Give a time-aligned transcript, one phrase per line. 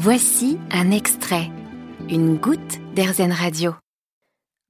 [0.00, 1.50] Voici un extrait,
[2.08, 3.74] une goutte d'Airzen Radio.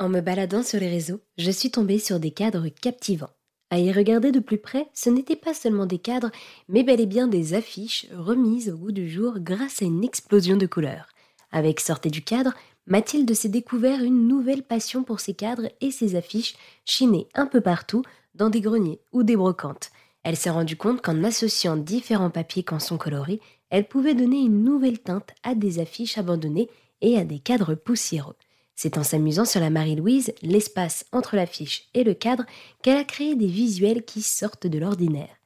[0.01, 3.29] En me baladant sur les réseaux, je suis tombée sur des cadres captivants.
[3.69, 6.31] À y regarder de plus près, ce n'étaient pas seulement des cadres,
[6.71, 10.57] mais bel et bien des affiches remises au goût du jour grâce à une explosion
[10.57, 11.09] de couleurs.
[11.53, 12.55] Avec Sortez du cadre,
[12.87, 16.57] Mathilde s'est découvert une nouvelle passion pour ces cadres et ces affiches
[16.87, 18.03] chinées un peu partout,
[18.35, 19.91] dans des greniers ou des brocantes.
[20.23, 23.41] Elle s'est rendue compte qu'en associant différents papiers quand sont coloris,
[23.71, 26.69] elle pouvait donner une nouvelle teinte à des affiches abandonnées
[27.01, 28.37] et à des cadres poussiéreux.
[28.75, 32.45] C'est en s'amusant sur la Marie-Louise, l'espace entre l'affiche et le cadre,
[32.83, 35.37] qu'elle a créé des visuels qui sortent de l'ordinaire.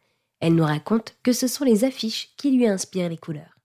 [0.41, 3.59] Elle nous raconte que ce sont les affiches qui lui inspirent les couleurs.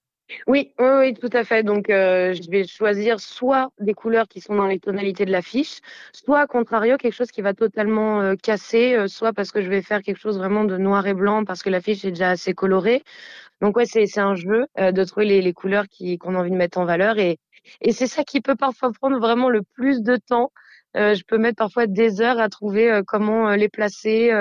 [0.46, 1.64] Oui, oui, oui, tout à fait.
[1.64, 5.80] Donc, euh, je vais choisir soit des couleurs qui sont dans les tonalités de l'affiche,
[6.12, 9.70] soit, à contrario, quelque chose qui va totalement euh, casser, euh, soit parce que je
[9.70, 12.54] vais faire quelque chose vraiment de noir et blanc parce que l'affiche est déjà assez
[12.54, 13.04] colorée.
[13.62, 15.86] Donc, ouais, c'est un jeu de trouver les, les couleurs
[16.20, 17.20] qu'on a envie de mettre en valeur.
[17.20, 17.40] Et,
[17.82, 20.52] et c'est ça qui peut parfois prendre vraiment le plus de temps.
[20.96, 24.32] je peux mettre parfois des heures à trouver comment les placer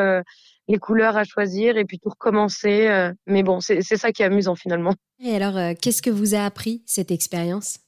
[0.69, 2.87] les couleurs à choisir et puis tout recommencer.
[2.89, 4.95] Euh, mais bon, c'est ça qui est amusant finalement.
[5.23, 7.79] Et alors, euh, qu'est-ce que vous a appris cette expérience?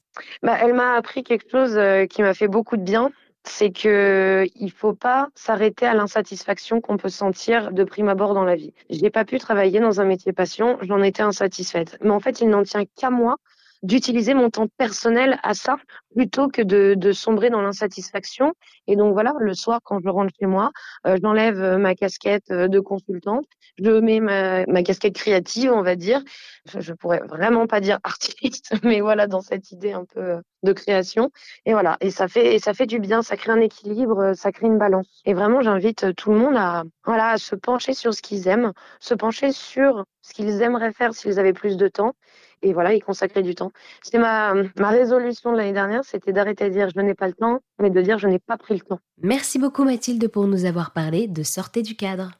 [0.42, 3.10] Bah, Elle m'a appris quelque chose euh, qui m'a fait beaucoup de bien.
[3.44, 8.44] C'est que il faut pas s'arrêter à l'insatisfaction qu'on peut sentir de prime abord dans
[8.44, 8.74] la vie.
[8.90, 11.96] Je n'ai pas pu travailler dans un métier passion, j'en étais insatisfaite.
[12.02, 13.36] Mais en fait, il n'en tient qu'à moi
[13.82, 15.76] d'utiliser mon temps personnel à ça
[16.14, 18.54] plutôt que de, de sombrer dans l'insatisfaction.
[18.86, 20.70] Et donc voilà, le soir quand je rentre chez moi,
[21.06, 23.44] euh, j'enlève euh, ma casquette euh, de consultante,
[23.78, 26.22] je mets ma, ma casquette créative, on va dire.
[26.66, 30.72] Je, pourrais vraiment pas dire artiste, mais voilà dans cette idée un peu euh, de
[30.72, 31.30] création.
[31.64, 34.50] Et voilà, et ça fait et ça fait du bien, ça crée un équilibre, ça
[34.50, 35.22] crée une balance.
[35.24, 38.72] Et vraiment, j'invite tout le monde à voilà à se pencher sur ce qu'ils aiment,
[38.98, 42.14] se pencher sur ce qu'ils aimeraient faire s'ils avaient plus de temps
[42.62, 43.72] et voilà, y consacrer du temps.
[44.02, 47.34] C'était ma, ma résolution de l'année dernière, c'était d'arrêter de dire je n'ai pas le
[47.34, 49.00] temps, mais de dire je n'ai pas pris le temps.
[49.22, 52.32] Merci beaucoup Mathilde pour nous avoir parlé de sortez du cadre.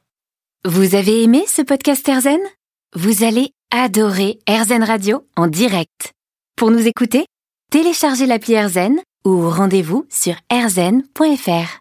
[0.65, 2.41] Vous avez aimé ce podcast Erzen
[2.93, 6.13] Vous allez adorer Erzen Radio en direct.
[6.57, 7.25] Pour nous écouter,
[7.71, 11.77] téléchargez l'appli Erzen ou rendez-vous sur erzen.fr.